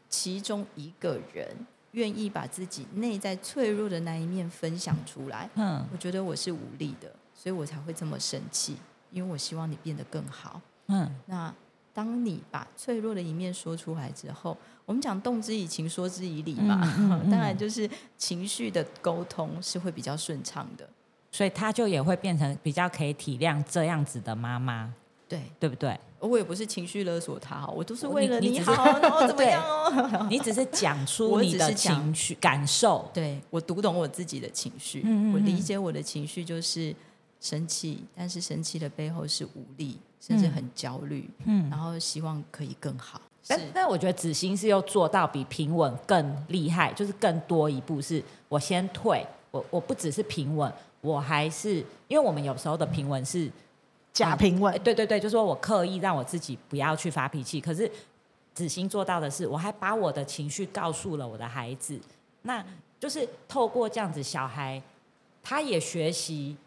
[0.09, 1.47] 其中一个人。
[1.93, 8.75] 愿意把自己内在脆弱的那一面分享出来，嗯，我觉得我是无力的，所以我才会这么生气，
[9.09, 11.09] 因为我希望你变得更好，嗯。
[11.25, 11.51] 那
[11.93, 16.81] 当你把脆弱的一面说出来之后，我们讲动之以情，说之以理嘛，
[17.31, 20.87] 当然就是情绪的沟通是会比较顺畅的，
[21.31, 24.93] 所以他就也会变成比较可以体谅这样子的妈妈，
[25.27, 25.97] 对对不对？
[26.19, 30.25] 我也不是情绪勒索他，我都是为了你好，然后怎么样哦？
[30.31, 36.95] 你只是讲出你的情绪感受，对我读懂我自己的情绪，我理解我的情绪就是
[37.39, 43.21] 生气，但是生气的背后是无力，甚至很焦虑，嗯，然后希望可以更好。
[43.47, 51.75] 但但我觉得子欣是又做到比平稳更厉害，就是更多一步，是我先退，我我不只是平稳，我还是
[52.07, 53.49] 因为我们有时候的平稳是
[54.13, 57.89] 假平稳哎，对对对，就说我刻意让我自己不要去发脾气，可是
[58.53, 61.99] 子欣做到的是，我还把我的情绪告诉了我的孩子，
[62.41, 62.63] 那
[62.99, 64.81] 就是透过这样子，小孩
[65.43, 66.57] 他也学习。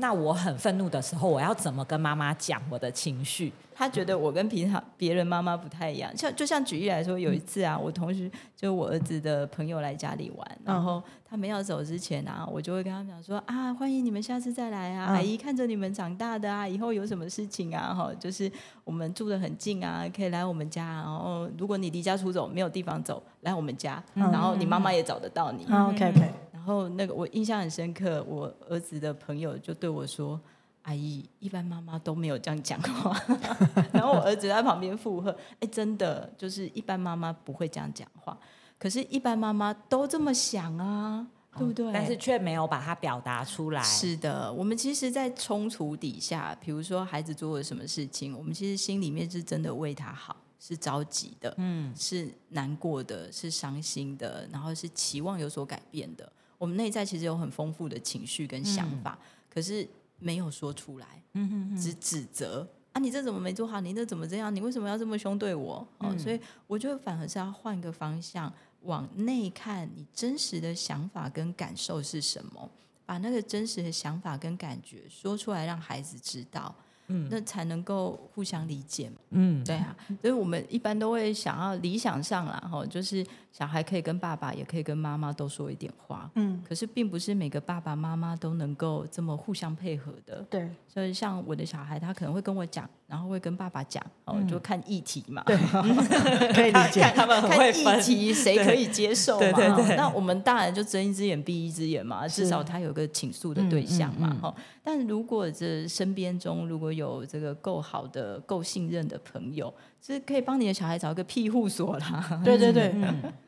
[0.00, 3.52] 那我很愤怒的时候，我要怎么跟妈妈讲我的情绪？
[3.78, 18.50] 他觉得我跟平常别人妈妈不太一样，像就像举例来说，有一次啊，我同学就我儿子的朋友来家里玩，然后他们要走之前啊，我就会跟他们讲说啊，欢迎你们下次再来啊，阿姨看着你们长大的啊，以后有什么事情啊，哈，就是
[18.82, 25.64] 我们住的很近啊，可以来我们家，然后如果你离家出走没有地方走，来我们家，然后你妈妈也找得到你。
[25.64, 26.32] OK OK。
[26.52, 30.38] 然后那个我印象很深刻，我儿子的朋友就对我说
[30.82, 33.16] ：“阿姨，一般妈妈都没有这样讲话。
[33.92, 38.38] ”然后我儿子在旁边附和：“哎，真的，就是一般妈妈不会这样讲话，
[38.78, 41.92] 可是，一般妈妈都这么想啊，对不对？
[41.92, 43.82] 但是却没有把它表达出来。
[43.82, 56.32] 是的，我们其实，在冲突底下，比如说孩子做了什么事情，我们其实心里面是真的为他好。”是着急的，嗯，是难过的，是伤心的，然后是期望有所改变的。
[56.58, 59.16] 我们内在其实有很丰富的情绪跟想法，
[59.48, 63.80] 可是没有说出来，嗯只指责啊，你这怎么没做好？
[63.80, 64.54] 你这怎么这样？
[64.54, 65.86] 你为什么要这么凶对我？
[65.98, 68.52] 哦，所以我觉得反而是要换个方向，
[68.82, 72.70] 往内看，你真实的想法跟感受是什么？
[73.06, 76.74] 把那个真实的想法跟感觉说出来，让孩子知道。
[77.08, 79.16] 嗯，那才能够互相理解嘛。
[79.30, 86.30] 嗯，对啊，所以我们一般都会想要理想上啦，哈，就是小孩可以跟爸爸，也可以跟妈妈都说一点话。
[86.36, 90.44] 嗯，可是并不是每个爸爸妈妈都能够这么互相配合的。
[90.48, 95.42] 对，所以像我的小孩，他可能会跟我讲，然后会跟爸爸讲，哦，就看议题嘛。
[95.46, 95.56] 对，
[96.54, 99.40] 可以理解他们很会议题，谁可以接受嘛？
[99.40, 99.96] 对对对。
[99.96, 104.34] 那我们大人就睁一只眼闭一只眼嘛，至少他有个倾诉的对象嘛。
[104.40, 109.72] 哈，但如果这身边中如果有这个够好的、够信任的朋友，
[110.08, 112.24] 是可以帮你的小孩找一个庇护所啦。
[112.42, 112.94] 对对对，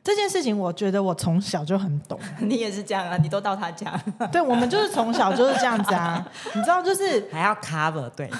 [0.04, 2.20] 这件事情我觉得我从小就很懂。
[2.40, 3.16] 你也是这样啊？
[3.16, 3.98] 你都到他家？
[4.30, 6.22] 对，我们就是从小就是这样子啊。
[6.54, 8.30] 你知道，就是还要 cover 对，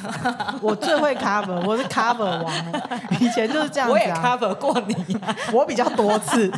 [0.60, 2.52] 我最会 cover，我是 cover 王。
[3.20, 3.98] 以前就是这样子啊。
[3.98, 4.94] 我也 cover 过你，
[5.54, 6.52] 我比较多次。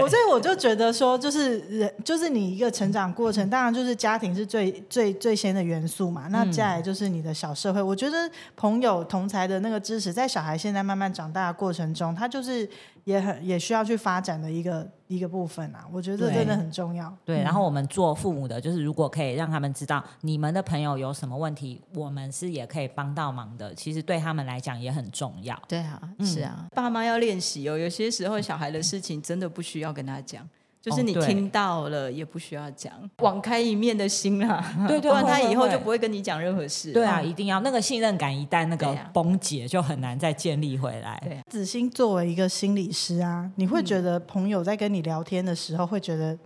[0.00, 6.26] 我所以我就觉得说，就是人，就是你一个成长过程，当然就是家庭是最最最先的元素嘛。
[6.30, 7.80] 那接下来就是你的小社会。
[7.80, 12.68] 我觉得朋友同才的那个支持，在小孩现在慢慢长大的过程中，他就是
[13.04, 15.86] 也很也需要去发展的一个一个部分啊。
[15.92, 17.14] 我觉得这真的很重要。
[17.24, 23.74] 对，然后我们做父母的，就是如果可以让他们知道你们的朋友有什么问题，我们是也可以帮到忙的。
[23.74, 25.60] 其实对他们来讲也很重要。
[25.68, 27.76] 对啊，是啊，爸妈要练习哦。
[27.76, 30.48] 有些时候小孩的事情真的不需要跟他讲。
[30.82, 36.92] 就是你听到了也不需要讲，网开一面的心啦，对对， 不然他以后就不会跟你讲任何事。
[36.92, 41.22] 对啊，一定要那个信任感一旦那个崩解，就很难再建立回来。
[41.24, 46.36] 对，子欣作为一个心理师啊，你会觉得朋友在跟你聊天的时候会觉得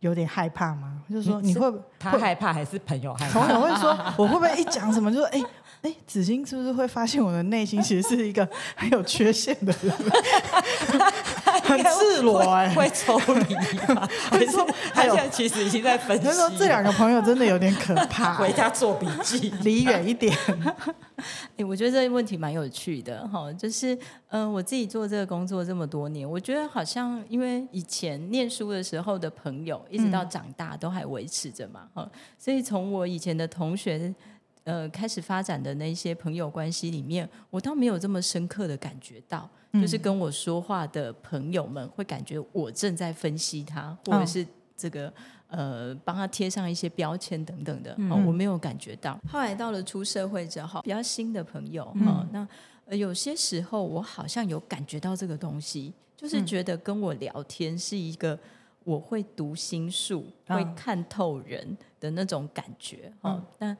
[0.00, 1.02] 有点害怕吗？
[1.10, 3.40] 就是说你会他害怕还是朋友害怕？
[3.40, 5.42] 朋友会说 我会不会一讲什么就说哎
[5.82, 9.94] 哎，子欣是不是会发现我的内心其实是一个很有缺陷的人？
[11.62, 13.54] 很赤裸哎，会抽离
[13.94, 14.08] 吗？
[14.30, 14.56] 还是
[14.92, 16.24] 他现在其实已经在分析？
[16.26, 20.34] 他说这两个朋友真的有点可怕， 回家做笔记，离远一点。
[21.56, 23.96] 哎，我觉得这个问题蛮有趣的哈，就是
[24.30, 34.12] 嗯，我自己做这个工作这么多年，我觉得好像因为以前念书的时候的朋友，一直到长大都还维持着嘛哈，所以从我以前的同学。
[34.68, 45.10] 呃，开始发展的那些朋友关系里面，我倒没有这么深刻的感觉到，就是跟我说话的朋友们会感觉我正在分析他，或者是这个
[45.46, 49.18] 呃帮他贴上一些标签等等的，我没有感觉到。
[49.26, 52.46] 后来到了出社会之后，比较新的朋友哈，那
[52.94, 58.38] 有些时候我好像有感觉到这个东西，就是觉得跟我聊天是一个
[58.84, 63.74] 我会读心术、会看透人的那种感觉哈，但。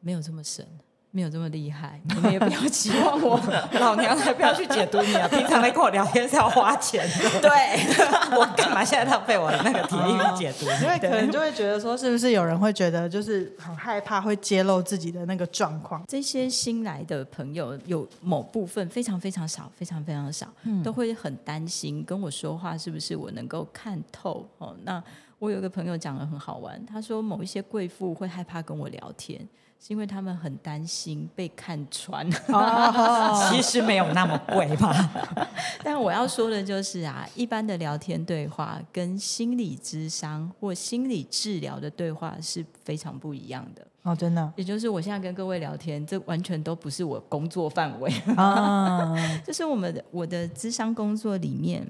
[0.00, 0.66] 没有这么神，
[1.10, 3.40] 没有这么厉害，你们也不要期望我，
[3.80, 5.26] 老娘才不要去解读你啊！
[5.28, 7.50] 平常来跟我聊天是要花钱的，对
[8.38, 10.66] 我干嘛现在浪费我的那个体力去解读？
[10.84, 16.02] 因为可能就会觉得说，是不是有人会觉得就是很害怕会揭露自己的那个状况？
[16.06, 20.46] 这些新来的朋友有某部分非常非常少，非常非常少，
[20.84, 24.76] 都会很担心跟我说话是不是我能够看透哦？
[24.84, 25.02] 那
[25.40, 29.40] 我有一个朋友讲的很好玩，他说某一些贵妇会害怕跟我聊天。
[29.82, 32.30] 是因为他们很担心被看穿。
[33.48, 34.92] 其实没有那么贵吧？
[35.82, 43.86] 但我要说的就是啊，一般的聊天对话跟心理智商或心理治疗的对话是非常不一样的。
[44.02, 48.10] 哦，真的也就是我现在跟各位聊天，这完全都不是我工作范围。
[48.36, 49.14] 啊，
[49.46, 51.86] 就是我们的我的智商工作里面，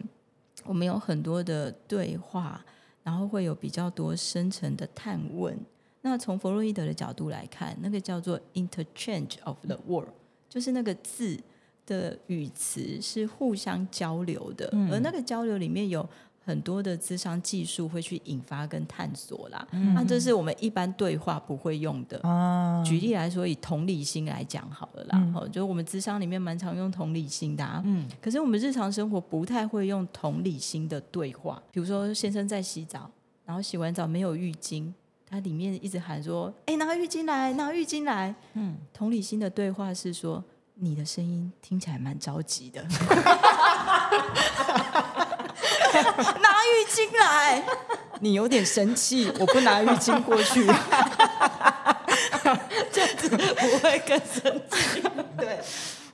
[0.64, 2.64] 我们有很多的对话，
[3.02, 5.58] 然后会有比较多深层的探问。
[6.02, 10.08] 那从弗洛伊德的角度来看，那个叫做 interchange of the word，
[10.48, 11.38] 就是那个字
[11.86, 16.08] 的语词是互相交流的，而那个交流里面有
[16.42, 19.66] 很多的智商技术会去引发跟探索啦。
[19.94, 22.18] 那这是我们一般对话不会用的。
[22.20, 33.10] 啊，举例来说，以同理心来讲好了啦，哦，就是我们智商里面蛮常用同理心的、啊，嗯，可是我们日常生活不太会用同理心的对话，比如说先生在洗澡，
[33.44, 34.90] 然后洗完澡没有浴巾，
[35.30, 40.42] 他里面一直喊说：“哎、拿浴巾来，拿浴巾来。”嗯，同理心的对话是说
[40.74, 42.90] ：“你的声音听起来蛮着急的， 拿
[46.66, 47.62] 浴巾来。”
[48.22, 50.66] 你有点生气，我不拿浴巾过去。
[52.92, 55.00] 这样子不会更生气。
[55.38, 55.60] 对，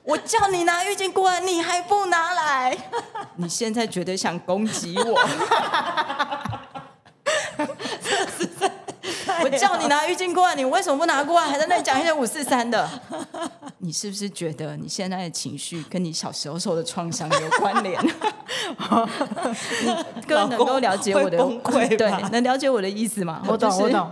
[0.03, 2.77] 我叫你拿浴巾过来，你还不拿来，
[3.35, 5.19] 你现在觉得想攻击我？
[9.43, 11.47] 我 叫你拿浴巾过来，你为什么不拿过来？
[11.47, 12.87] 还在那里讲一些五四三的？
[13.79, 17.99] 你是不是觉得你现在的情绪跟你小时候受的创伤有关联？
[20.27, 23.41] 各位能够了解我的崩溃对，能了解我的意思吗？
[23.47, 24.09] 我懂我懂，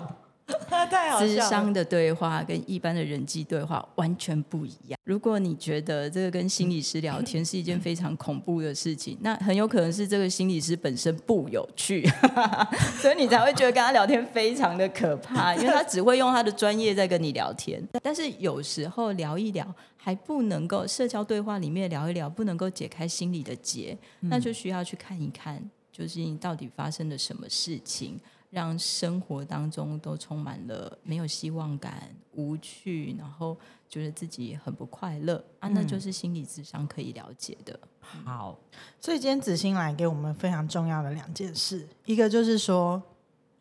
[0.91, 1.35] 太好智。
[1.41, 4.99] 商的对话跟一般的人际对话完全不一样。
[5.03, 12.07] 如果你觉得这个跟心理师聊天是一件非常恐怖的事情，那很有可能是这个心理师本身不有趣，
[12.99, 17.81] 所以你才会觉得跟他聊天非常的可怕， 因为他只会用他的专业在跟你聊天。
[18.01, 19.65] 但是有时候聊一聊
[19.97, 25.61] 还不能够社交对话里面聊一聊，不能够解开心理的结，那就需要去看一看，
[25.91, 28.19] 就是你到底发生了什么事情。
[28.55, 33.57] 让生活当中都充满了没有希望感、无趣，然后
[33.89, 35.43] 觉得自己很不快乐。
[35.59, 37.77] 啊，那就是心理智商可以了解的。
[37.99, 38.57] 好，
[39.01, 43.03] 所以今天子欣来给我们非常重要的两件事，一个就是说，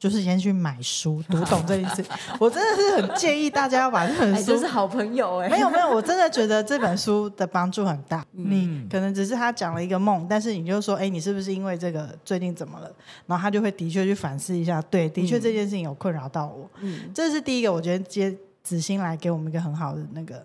[0.05, 2.05] 就是先去买书，读懂这一次。
[2.39, 4.61] 我真的是很建议大家要把这本书。
[4.67, 8.23] 好朋友哎没有没有，我真的觉得这本书的帮助很大。
[8.33, 12.93] 你可能只是他讲了一个梦，但是你就说，哎，你是不是因为这个最近怎么了？
[13.27, 16.69] 然后他就会的确去反思一下，对，的确这件事情有困扰到我。
[16.83, 20.45] 嗯这是第一个，我觉得接子欣来给我们一个很好的那个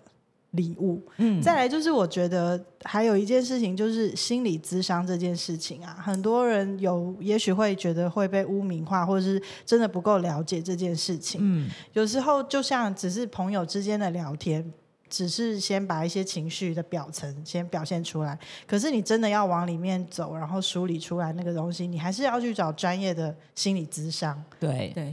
[0.52, 1.02] 礼物。
[1.16, 11.40] 嗯，再来就是我觉得还有一件事情，就是心理咨商这件事情啊，很多人有也许会觉得会被污名化，或者是真的不够了解这件事情。
[11.42, 14.72] 嗯，有时候就像只是朋友之间的聊天。
[15.12, 24.40] 只是先把一些情绪的表层先表现出来，可是你真的要往里面走，然后梳理出来那个东西，你还是要去找专业的心理咨商。
[24.60, 25.06] 对，对，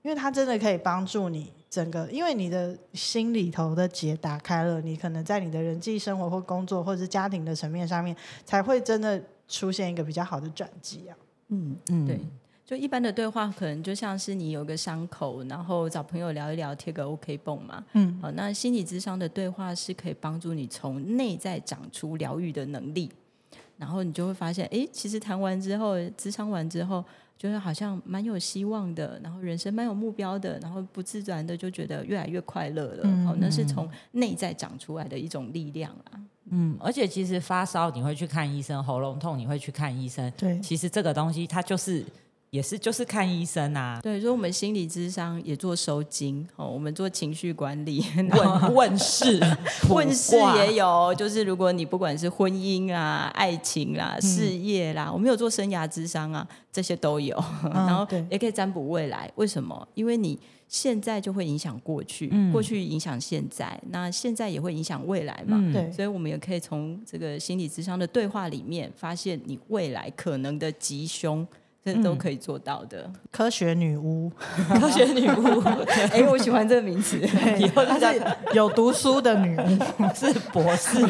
[0.00, 8.14] 因为他真的可以帮助你整个，因为你的心里头的结打开了，你可能在你的人际生活或工作或者是家庭的层面上面，
[8.44, 9.18] 才会真的
[9.48, 11.16] 出现一个比较好的转机啊。
[11.48, 12.20] 嗯嗯对。
[12.66, 17.82] 就一般的对话，可能就像是你有个伤口，然后找朋友聊一聊，贴个 OK 绷嘛。
[17.94, 23.10] 嗯，好，那心理智商的对话是可以帮助你从内在长出疗愈的能力，
[23.78, 27.02] 然后你就会发现，哎，其实谈完之后，智商完之后，
[27.42, 33.00] 觉得好像蛮有希望的，然后人生蛮有目标的，然后不自然的就觉得越来越快乐了。
[33.02, 36.20] 嗯好，那是从内在长出来的一种力量啊。
[36.50, 42.06] 嗯，而且其实发烧你会去看医生，喉咙痛你会去看医生，对，其实这个东西它就是
[42.52, 49.40] 也是就是看医生啊，对，所以我们心理智商也做收金，哦，我们做情绪管理， 问问事
[49.88, 57.34] 问世 也有，就是如果你不管是婚姻啊、爱情啦、事业啦，我们有做生涯智商啊，这些都有，
[57.72, 59.32] 然后也可以占卜未来。
[59.36, 59.88] 为什么？
[59.94, 60.38] 因为你
[60.68, 62.52] 现在就会影响过去，嗯。
[62.52, 65.56] 过去影响现在，那现在也会影响未来嘛。
[65.58, 65.72] 嗯。
[65.72, 71.46] 对，所以，我们也可以从这个心理智商的对话里面，发现你未来可能的吉凶，
[71.84, 73.10] 这都可以做到的。
[73.30, 74.30] 科学女巫，
[74.78, 75.60] 科学女巫
[76.12, 77.18] 哎、我喜欢这个名词。
[77.58, 78.22] 以后她她是
[78.52, 79.78] 有读书的女巫。
[80.14, 81.00] 是博士，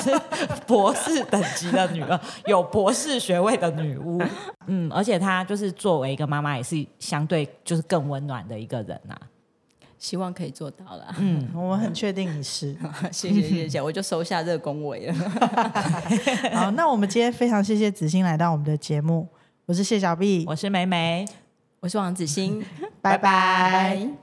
[0.00, 0.18] 是
[0.66, 4.22] 博士等级的女儿，有博士学位的女巫。
[4.66, 9.14] 嗯，而且她就是作为一个妈妈，也是相对就是更温暖的一个人呐、
[9.98, 11.14] 希望可以做到了。
[11.18, 12.74] 嗯，我很确定你是。
[13.10, 15.14] 谢谢谢谢，我就收下这个恭维了。
[16.54, 19.28] 好，那我们今天非常谢谢子欣来到我们的节目，
[19.66, 21.24] 我是谢小碧，我是梅梅。
[21.80, 22.64] 我是王子欣，
[23.02, 23.18] 拜拜。
[23.18, 24.21] 拜拜